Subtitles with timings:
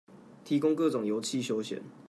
[0.43, 1.79] 提供各種遊憩休閒